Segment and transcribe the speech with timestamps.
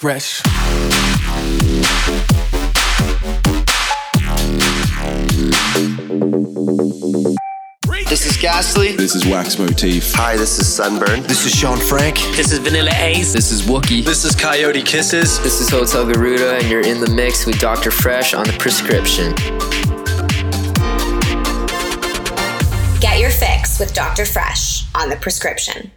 [0.00, 0.40] Fresch.
[8.08, 8.96] This is Ghastly.
[8.96, 10.14] This is Wax Motif.
[10.14, 11.22] Hi, this is Sunburn.
[11.24, 12.16] This is Shaun Frank.
[12.34, 13.34] This is Vanilla Ace.
[13.34, 14.02] This is Wuki.
[14.02, 15.38] This is Coyote Kisses.
[15.42, 17.90] This is Hotel Garuda, and you're in the mix with Dr.
[17.90, 19.34] Fresch on the prescription.
[23.00, 24.22] Get your fix with Dr.
[24.22, 25.90] Fresch on the prescription.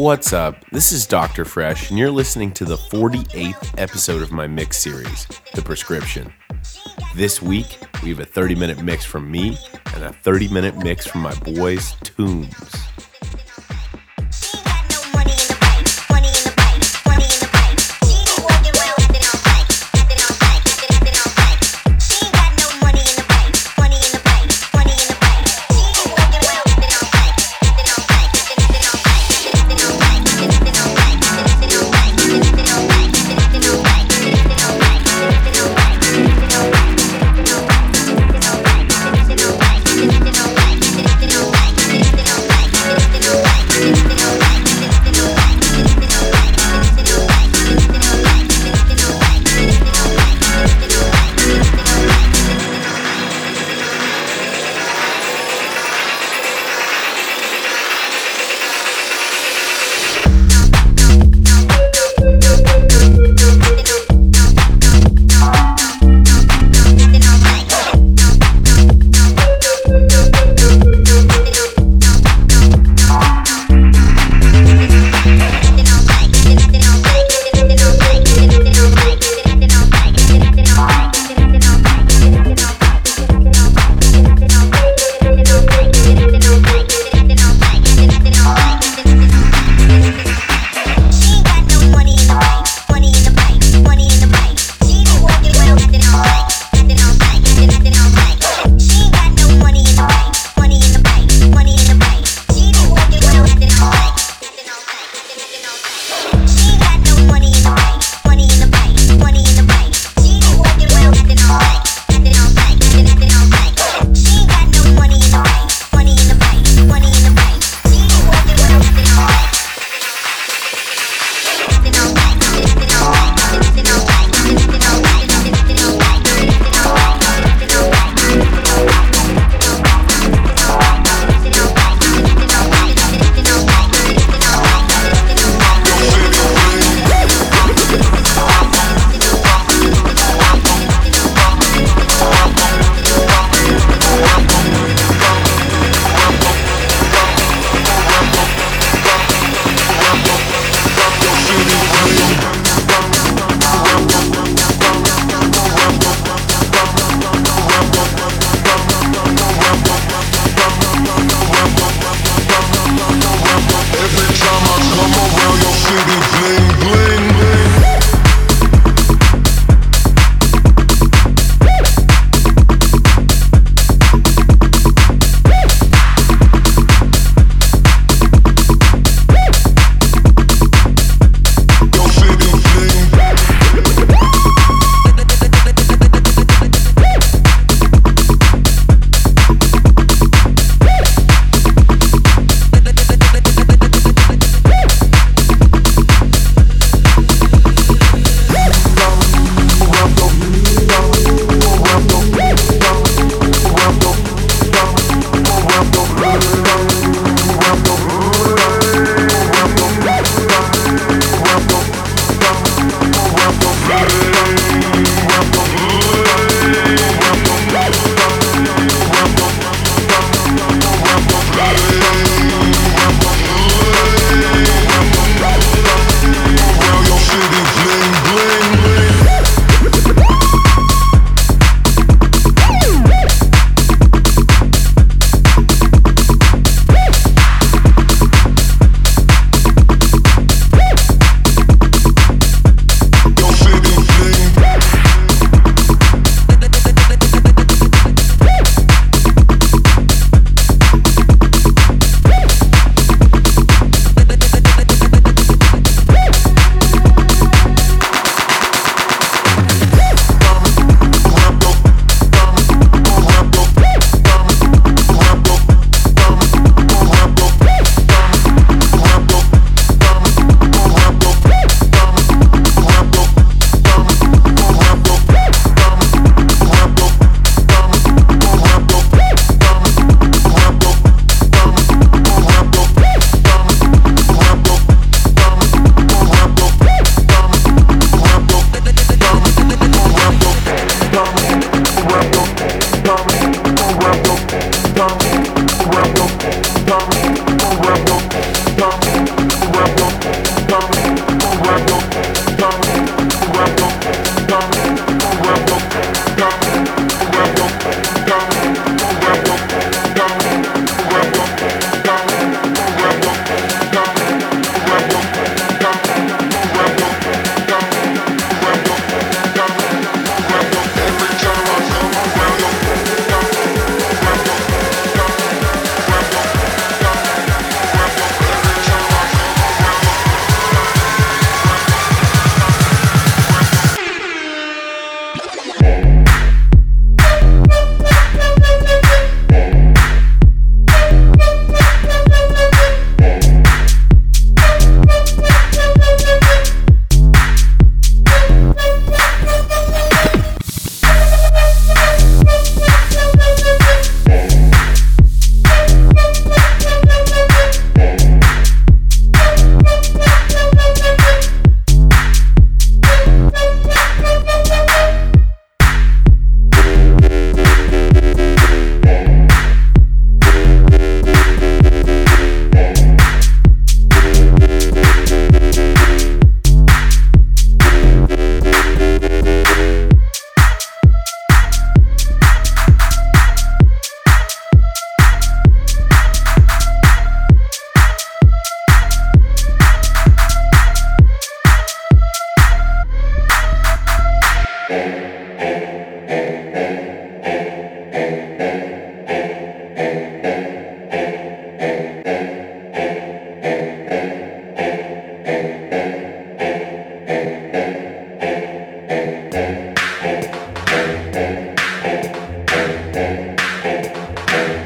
[0.00, 0.64] What's up?
[0.70, 1.44] This is Dr.
[1.44, 6.32] Fresch, and you're listening to the 48th episode of my mix series, The Prescription.
[7.14, 9.58] This week, we have a 30 minute mix from me
[9.94, 13.09] and a 30 minute mix from my boys, Tombz.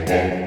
[0.06, 0.43] Dead.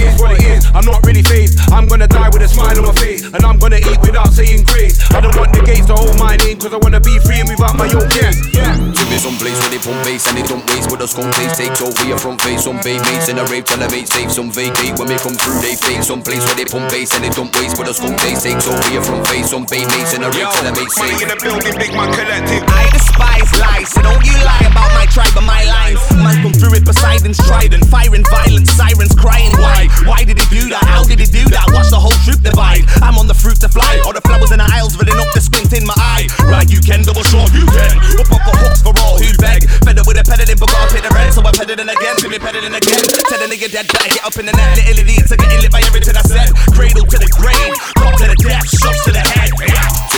[0.00, 0.66] Is what it is.
[0.74, 1.58] I'm not really phased.
[1.70, 3.24] I'm gonna die with a smile on my face.
[3.24, 4.98] And I'm gonna eat without saying grace.
[5.12, 7.48] I don't want the gates to hold my name, cause I wanna be free and
[7.48, 8.38] move out my own guest.
[8.54, 8.74] Yeah.
[8.94, 10.90] Give me some place where they pump bass and they don't waste.
[10.90, 12.64] With us skunk taste takes over your front face.
[12.64, 14.30] Some bay mates in a rave, tell them safe.
[14.32, 16.02] Some vacate when they come through, they fade.
[16.04, 17.76] Some place where they pump bass and they don't waste.
[17.76, 19.50] With us skunk taste takes over your front face.
[19.50, 20.96] Some bay mates in a rave, tell them safe.
[20.96, 22.62] Money in the building, big man collective.
[22.70, 26.00] I despise lies, so don't you lie about my tribe and my lines.
[26.16, 29.52] Man come through with Poseidon's trident, firing violence, sirens crying.
[29.58, 29.89] Why?
[30.06, 30.84] Why did he do that?
[30.84, 31.66] How did he do that?
[31.72, 32.86] Watch the whole troop divide.
[33.02, 35.40] I'm on the fruit to fly, all the flowers in the aisles filling up the
[35.40, 36.26] squint in my eye.
[36.44, 37.96] Right, you can double short, you can.
[38.20, 39.68] Up up for hooks for all who beg.
[39.84, 42.14] Fed up with the peddling, but gotta pay the rent, so I'm peddling again.
[42.20, 43.02] Feel me peddling again.
[43.28, 44.76] Tell a nigga dead, better get up in the net.
[44.76, 46.50] Little idiot to getting lit by everything I said.
[46.72, 49.50] Cradle to the grave, clock to the death, shots to the head.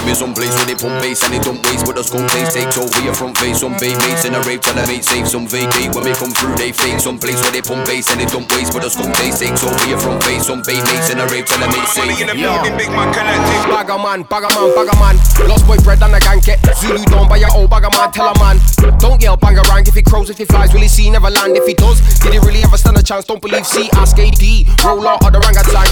[0.03, 1.87] Give me some place where they pump bass and they don't waste.
[1.87, 3.63] With us skunk taste takes over your front face.
[3.63, 5.29] Some bay mates in a rave, tell them safe.
[5.31, 6.99] Some vacate when they come through, they fake.
[6.99, 8.75] Some place where they pump bass and they don't waste.
[8.75, 10.47] With us skunk taste takes over your front face.
[10.47, 12.05] Some bay mates in a rave, tell them safe.
[12.05, 13.71] Money in the building, big man collective.
[13.71, 15.17] Bagger man, bagger man, bagger man.
[15.49, 18.11] Lost boy bread and a gang get Zulu down by your old bagger man.
[18.13, 18.59] Tell a man,
[18.99, 20.73] don't yell bang around if he crows, if he flies.
[20.73, 21.57] Will he see never land?
[21.57, 23.25] If he does, did he really ever stand a chance?
[23.25, 24.43] Don't believe C, ask AD.
[24.85, 25.89] Roll out of the orangutan.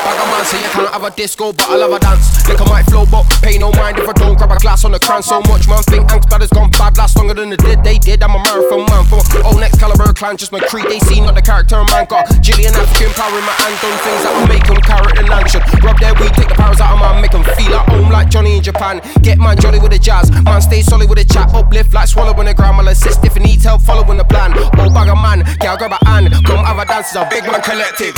[0.00, 2.48] Bagger man say you can't have a disco, but I love a dance.
[2.48, 4.98] Liquor might flow, but pay no mind if I don't grab a glass on the
[4.98, 5.22] crown.
[5.22, 7.98] So much man think Angst bad has gone bad, last longer than the did they
[7.98, 8.22] did.
[8.22, 10.86] I'm a marathon man for old next caliber clan, just my creed.
[10.88, 12.06] They see not the character man.
[12.08, 14.78] Got Jillian African power in my hand, done things that will make them
[15.18, 15.50] and land.
[15.50, 18.10] Should rub their weed, take the powers out of man, make them feel at home
[18.10, 19.00] like Johnny in Japan.
[19.22, 22.46] Get man jolly with the jazz, man stay solid with the chat, uplift like swallowing
[22.46, 22.80] the ground.
[22.88, 24.52] Assist if you need help, following the plan.
[24.56, 27.44] Oh, Old bagger man, girl grab a hand, come have a dance, it's a big
[27.44, 28.16] man collective.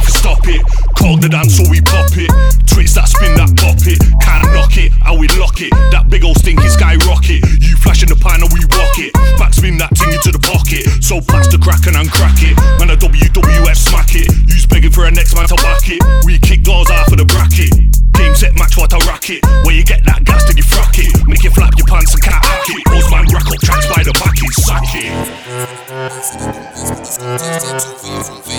[0.00, 0.62] Man, not stop it.
[0.96, 2.30] Call the dance so we pop it.
[2.66, 4.00] Twist that spin that pop it.
[4.20, 5.70] Can't knock it, how we lock it.
[5.92, 7.44] That big old stinky skyrocket.
[7.60, 9.12] You flash in the pan and we rock it.
[9.36, 10.86] Backspin that thing into the pocket.
[11.02, 12.56] So pass the crack and uncrack it.
[12.78, 14.30] Man, a WWF smack it.
[14.48, 16.02] You's begging for a next man to whack it.
[16.24, 18.09] We kick doors out of the bracket.
[18.20, 19.40] Game set match what I rack it.
[19.64, 21.08] Where you get that gas, then you frack it.
[21.26, 22.84] Make you flap your pants and cat hack it.
[22.84, 25.08] Those man rack up tracks by the back, it sack it.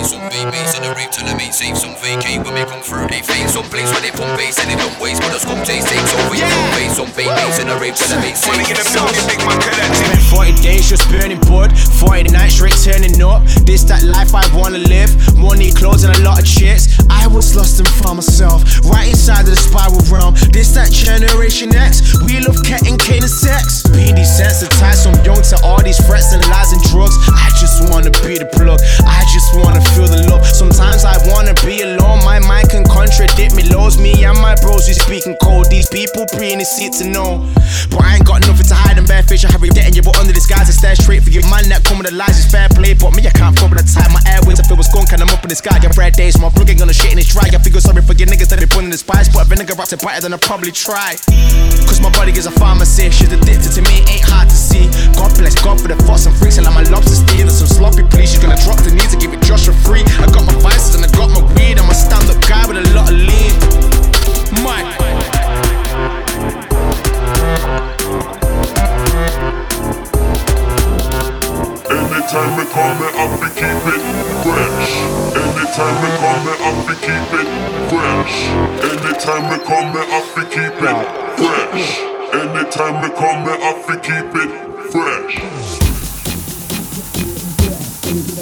[0.02, 1.78] Some bay mates in a rave, tell them safe.
[1.78, 3.46] Some vacate when they come through, they fade.
[3.46, 5.22] Some place where they pump bass and they don't waste.
[5.22, 6.94] With us skunk taste takes over your front face.
[6.98, 8.98] Some bay mates in a rave, tell them Money in the safe.
[8.98, 10.10] building, big man collective.
[10.10, 11.70] Spent 40 days just burning wood,
[12.02, 13.46] 40 nights straight turning up.
[13.62, 15.14] This that life I wanna live.
[15.38, 16.90] More need clothes and a lot of chicks.
[17.08, 20.32] I was lost and found myself right inside of the spiral realm.
[20.48, 22.16] This that generation X.
[22.24, 23.84] We love cat and cane and sex.
[23.92, 27.12] Being desensitized from young to all these threats and lies and drugs.
[27.28, 28.80] I just wanna be the plug.
[29.04, 30.48] I just wanna feel the love.
[30.48, 32.24] Sometimes I wanna be alone.
[32.24, 33.68] My mind can contradict me.
[33.68, 35.68] Lows me and my bros we speaking cold.
[35.68, 37.44] These people pre in the seat to know.
[37.92, 39.44] But I ain't got nothing to hide and bare fish.
[39.44, 41.44] I have it getting you, but under disguise and stare straight for you.
[41.52, 42.94] Man that come with the lies is fair play.
[42.96, 44.16] But me, I can't cope with the time.
[44.16, 45.76] My airways, I feel a skunk and I'm up in the sky.
[45.82, 47.52] Your red days, my plug ain't gonna shit and it's dry.
[47.52, 49.28] I feel sorry for your niggas that they put in the spice.
[49.28, 51.16] But vinegar wraps it better than I probably try.
[51.88, 53.10] Cause my body is a pharmacy.
[53.10, 54.86] She's addicted to me, ain't hard to see.
[55.14, 56.58] God bless God for the thoughts and freaks.
[56.58, 58.30] And like my lobster stealing some sloppy, please.
[58.30, 60.04] She's gonna drop the knees and give it just for free.
[60.20, 61.78] I got my vices and I got my weed.
[61.78, 63.52] I'm a stand up guy with a lot of lean.
[64.62, 64.86] Mike.
[71.90, 72.98] Anytime we come,
[75.72, 75.72] fresh.
[75.72, 77.48] Anytime we come, me have to keep it
[77.88, 78.36] fresh.
[78.84, 80.98] Anytime we come, me have to keep it
[81.38, 81.86] fresh.
[82.34, 84.50] Anytime we come, me have to keep it
[84.92, 85.34] fresh.
[88.12, 88.40] Anything I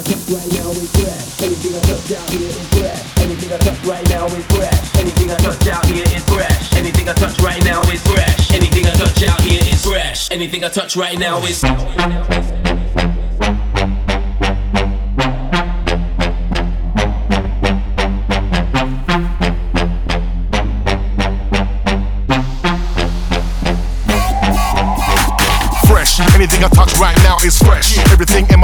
[3.59, 4.97] touch right now is fresh.
[4.97, 6.73] Anything I touch out here is fresh.
[6.77, 8.53] Anything I touch right now is fresh.
[8.53, 10.29] Anything I touch out here is fresh.
[10.31, 11.63] Anything I touch right now is.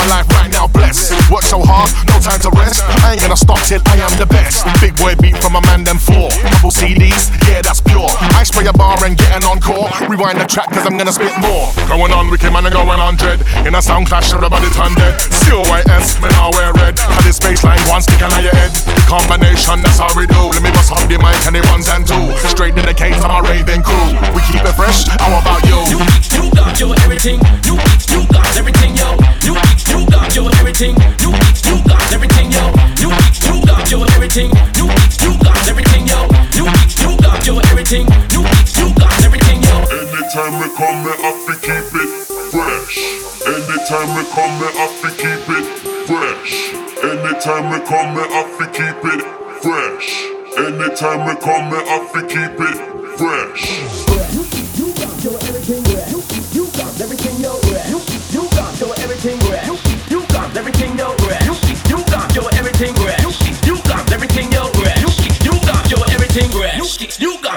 [0.08, 1.12] Life right now blessed.
[1.30, 2.82] Work so hard, no time to rest.
[3.04, 4.66] I ain't gonna stop till I am the best.
[4.80, 6.30] Big boy beat from a man them four.
[6.50, 8.12] Couple CDs, yeah that's pure.
[8.36, 9.88] I spray a bar and get an encore.
[10.08, 11.72] Rewind the track cause I'm gonna spit more.
[11.88, 13.40] Going on wicked man and going on dread.
[13.64, 15.16] In a sound clash, everybody turn dead.
[15.32, 16.98] C-O-Y-S, man I wear red.
[17.00, 18.72] Had this baseline one stick on your head.
[18.76, 20.52] The combination, that's how we do.
[20.52, 22.36] Let me bust up the mic and the ones and two.
[22.52, 24.12] Straight in the case, I'm a raving crew.
[24.36, 25.80] We keep it fresh, how about you?
[25.88, 25.98] You,
[26.36, 27.40] you got your everything.
[27.64, 27.80] You,
[28.12, 29.16] you got everything, yo.
[29.40, 29.56] You,
[29.88, 30.94] you got your everything.
[31.24, 31.32] You,
[31.64, 32.64] you got everything, yo.
[33.00, 33.08] You,
[33.46, 34.50] you got your everything.
[34.76, 34.86] You,
[35.22, 36.18] you got everything, yo.
[36.52, 36.66] You,
[37.00, 37.85] you got your everything.
[37.86, 39.78] Got everything, yo.
[39.78, 42.98] Anytime we come, me have to keep it fresh.
[43.46, 45.66] Anytime we come, me have to keep it
[46.08, 46.74] fresh.
[47.04, 49.22] Anytime we come, me have to keep it
[49.62, 50.24] fresh.
[50.58, 54.05] Anytime we come, me have to keep it fresh.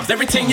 [0.10, 0.50] You everything,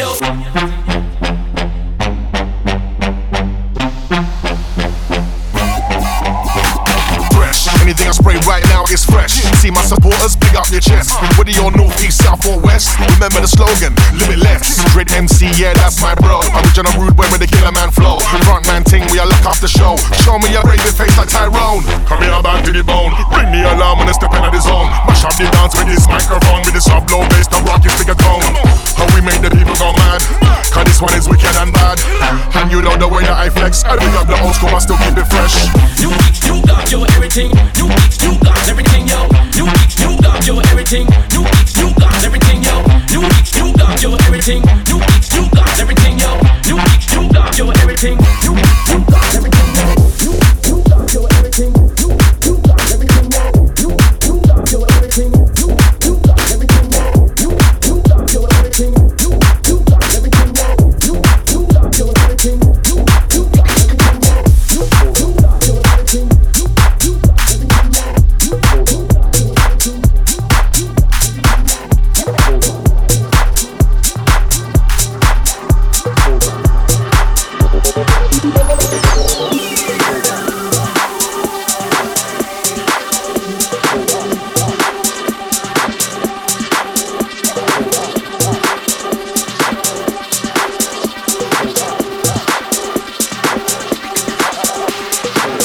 [7.32, 7.80] fresh.
[7.80, 9.42] Anything I spray right now is fresh.
[9.62, 11.14] See my supporters, big up your chest.
[11.38, 14.82] Whether you're north, east, south, or west, remember the slogan, limitless.
[14.92, 16.42] Dread MC, yeah, that's my bro.
[16.62, 18.20] Original rude boy with the killer man flow.
[18.44, 19.96] Front man ting, we are look off the show.
[20.22, 21.82] Show me a raving face like Tyrone.
[22.06, 23.16] Come here, back to the bone.
[23.32, 24.92] Bring the alarm when I step into the zone.
[25.08, 27.96] Mash up the dance with this microphone, with this sub low bass, the rock is
[27.96, 28.44] bigger tone.
[29.00, 30.20] How we make the people go mad.
[30.76, 31.96] Cause this one is wicked and bad.
[32.52, 33.80] And you know the way that I flex.
[33.88, 35.56] I bring up the old school, I still keep it fresh.
[35.96, 36.12] You,
[36.44, 37.48] you got your everything.
[37.80, 37.88] You,
[38.20, 39.28] you got everything, yo.
[39.54, 39.66] You,
[39.98, 41.06] you got your everything.
[41.32, 41.42] You,
[41.76, 42.82] you got everything, yo.
[43.10, 43.22] You,
[43.54, 44.62] you got your everything.
[44.86, 45.00] You,
[45.32, 46.38] you got everything, yo.
[46.66, 46.76] You,
[47.12, 48.18] you got your everything.
[48.42, 49.86] You, you got everything, yo.
[50.20, 50.32] You,
[50.66, 51.72] you got your everything.
[51.98, 52.25] You,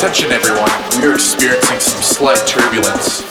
[0.02, 3.22] Attention everyone, we are experiencing some slight turbulence.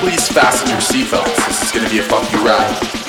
[0.00, 1.36] Please fasten your seatbelts.
[1.48, 2.99] This is to be a funky ride.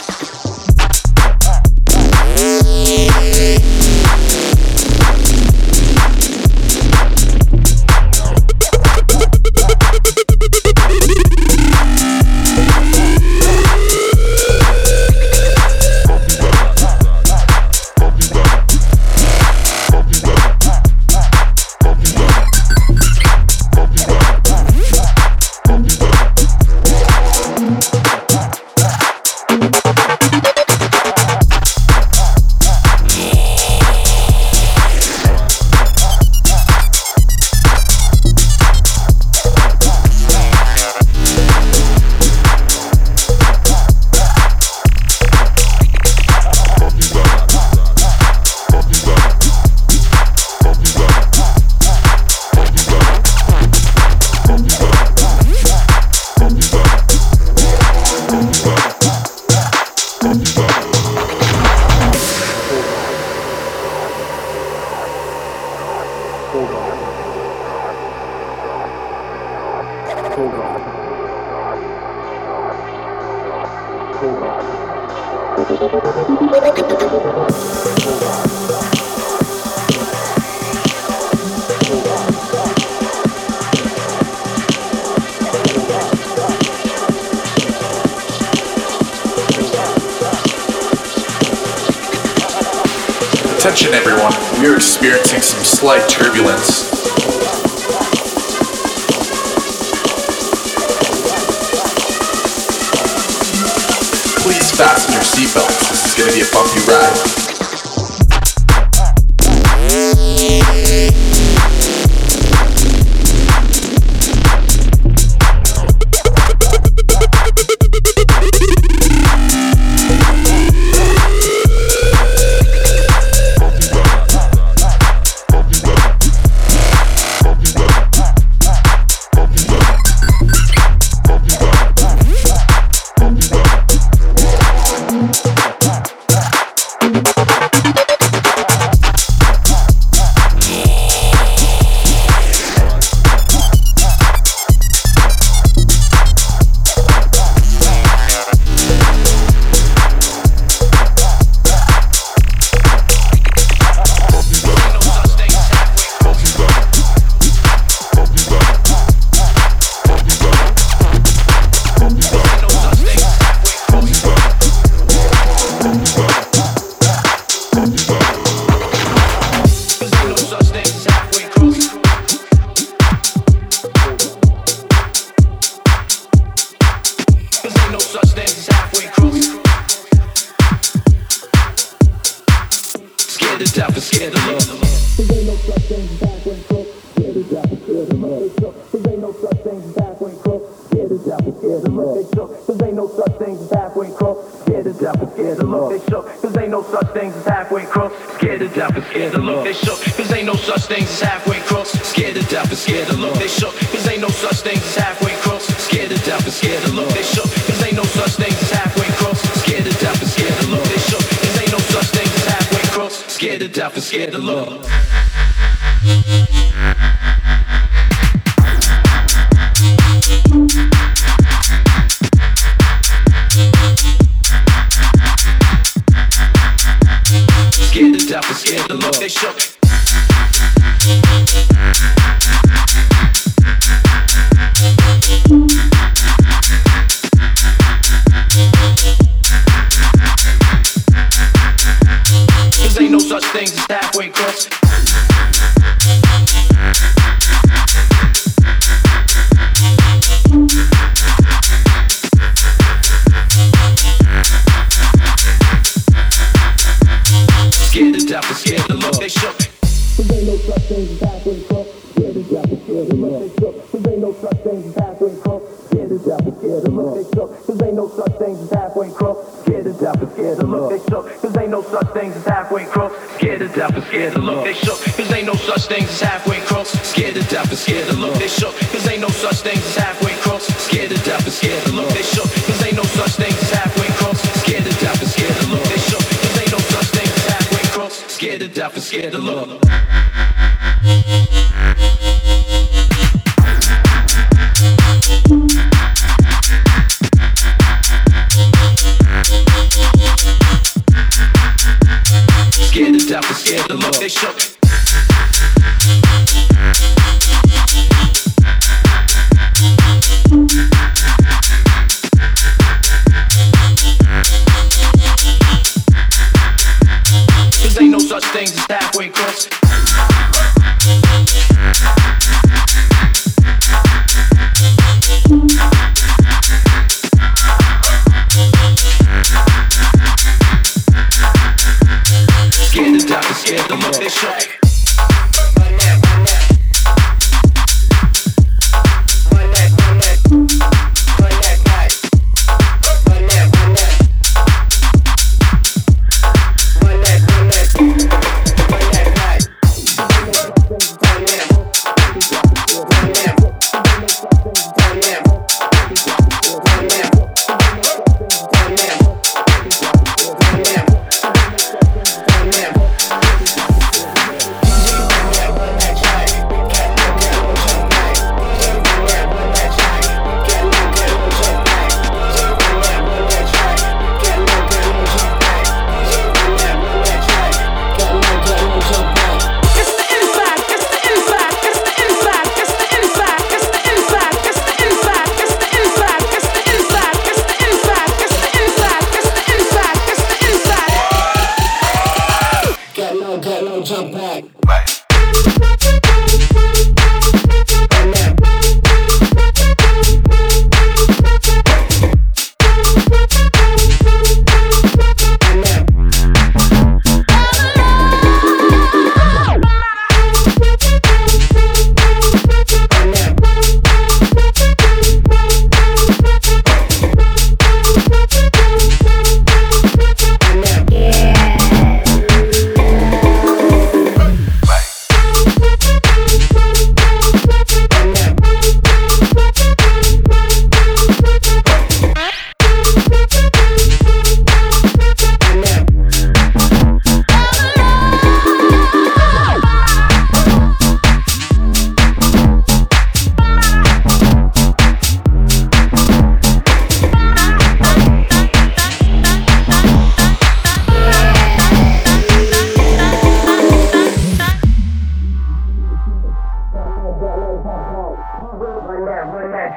[270.71, 273.15] look, they shook, cause ain't no such things as halfway crooks.
[273.35, 276.21] Scared to death and scared to look, they shook, cause ain't no such things as
[276.21, 276.91] halfway crooks.
[277.11, 279.95] Scared to death and scared to look, they shook, cause ain't no such things as
[279.95, 280.65] halfway crooks.
[280.87, 283.71] Scared to death and scared to look, they shook, cause ain't no such things as
[283.71, 284.41] halfway crooks.
[284.61, 287.45] Scared to death and scared to look, they shook, cause ain't no such things as
[287.51, 288.15] halfway crooks.
[288.33, 290.10] Scared to death and scared to look.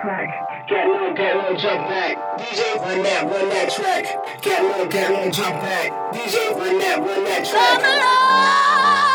[0.06, 0.68] back.
[0.68, 2.38] Get low, get low, jump back.
[2.38, 4.42] DJ, run that, run that track.
[4.42, 5.90] Get low, get low, jump back.
[6.12, 7.80] DJ, run that, run that track.
[7.80, 9.13] Come along.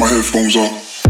[0.00, 1.02] my headphones off.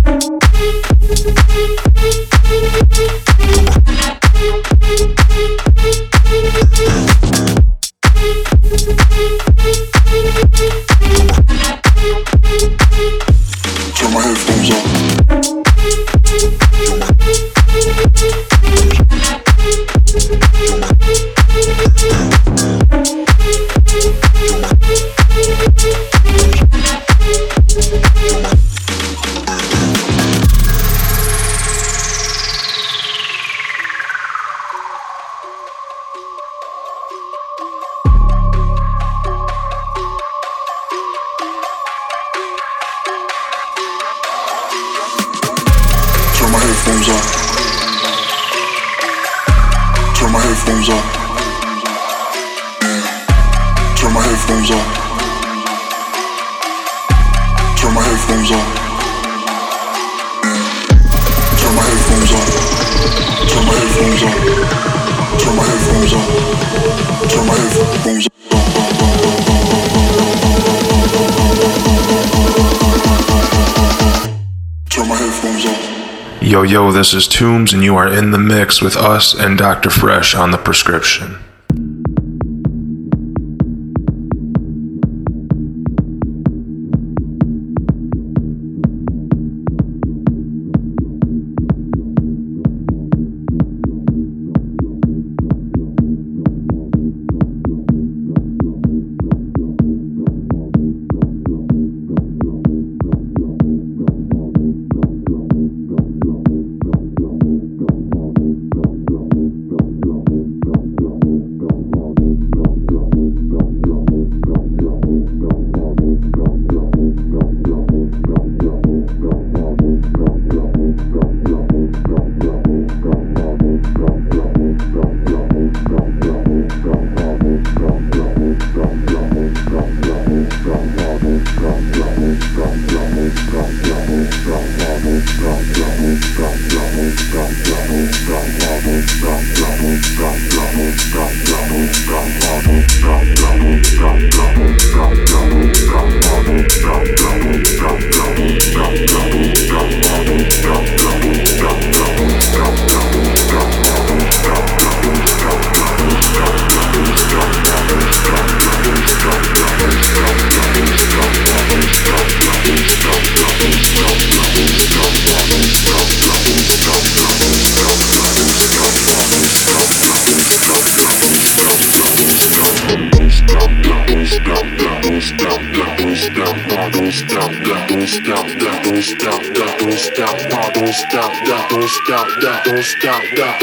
[13.94, 15.00] Turn my headphones off.
[76.61, 79.88] Yo, yo, this is Tombz, and you are in the mix with us and Dr.
[79.88, 81.38] Fresch on the prescription.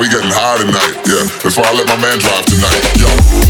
[0.00, 1.24] we getting high tonight, yeah.
[1.42, 3.43] That's why I let my man drive tonight, yo.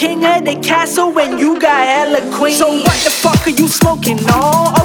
[0.00, 2.54] king of the castle when you got hella queen.
[2.54, 4.79] So what the fuck are you smoking on?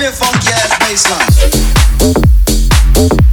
[0.00, 1.04] that funky ass bass
[3.10, 3.29] line.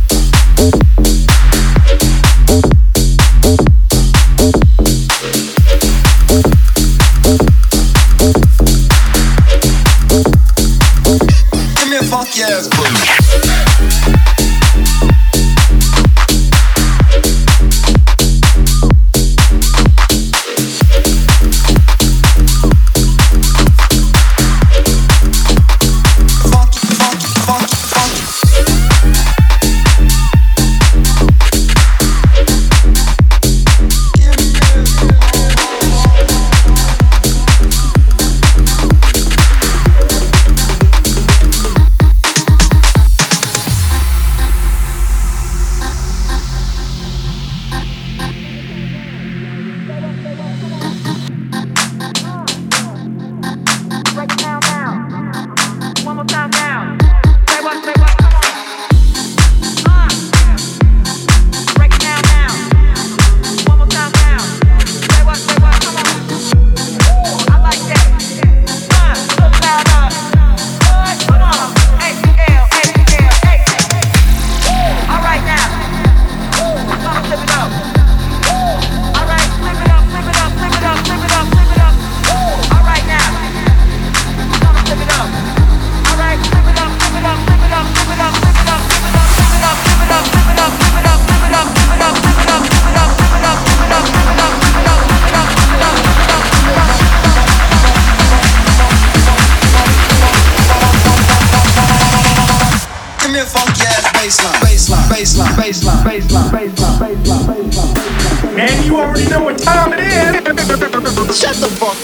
[109.18, 111.38] already know what time it is.
[111.40, 111.98] Shut the fuck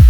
[0.00, 0.05] up.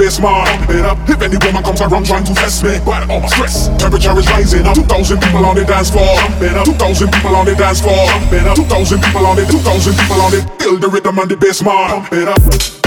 [0.00, 0.48] Bass man.
[0.72, 0.96] It up.
[1.04, 3.68] If any woman comes around trying to test me, but all my stress.
[3.76, 6.16] Temperature is rising up, 2,000 people on the dance floor.
[6.16, 8.06] Jumping up, 2,000 people on the dance floor.
[8.08, 10.62] Jumping up, 2,000 people on it, 2,000 people on it.
[10.62, 12.08] Feel the rhythm and the bass man.
[12.12, 12.79] It up.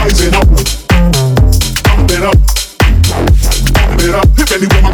[0.00, 2.38] Rising up, bump it up,
[3.74, 4.28] bump it up.
[4.38, 4.89] If anyone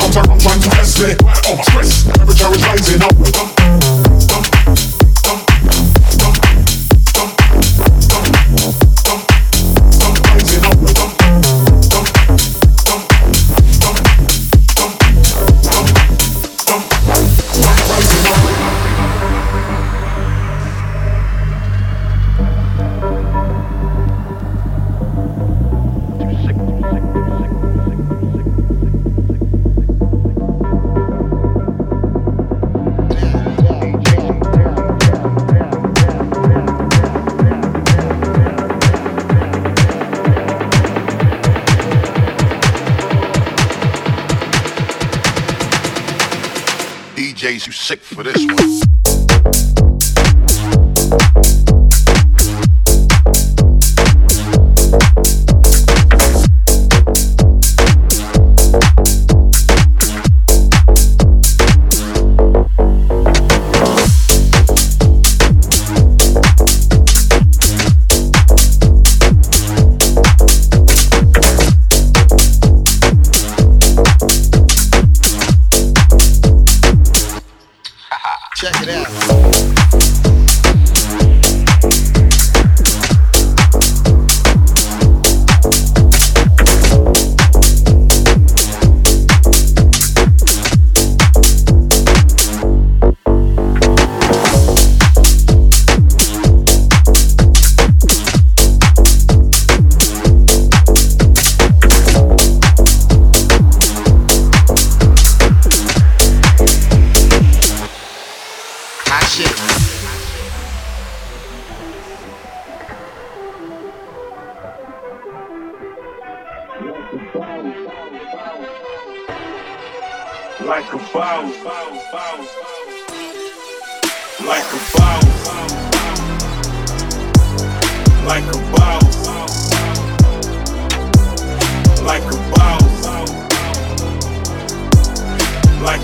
[109.27, 109.43] Like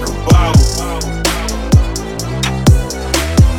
[0.09, 0.72] a bow,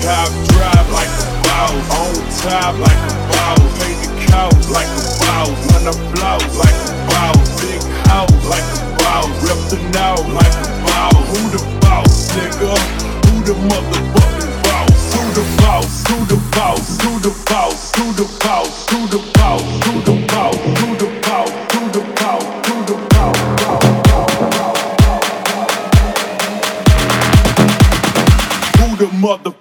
[0.04, 2.12] Cop drive like a bow, on
[2.44, 6.92] top like a bow, pay the couch like a bow, when I blow like a
[7.08, 7.32] bow,
[7.64, 7.80] big
[8.12, 11.08] house like a bow, rip the nose like a bow.
[11.32, 12.76] Who the boss, nigga?
[13.32, 15.16] Who the motherfucking boss?
[15.16, 16.04] Who the boss?
[16.10, 17.00] Who the boss?
[17.00, 17.96] Who the boss?
[17.96, 18.90] Who the boss?
[18.92, 19.64] Who the boss?
[19.88, 20.56] Who the boss?
[20.84, 21.48] Who the boss?
[21.72, 22.44] Who the boss?
[28.76, 29.40] Who the boss?
[29.46, 29.53] Who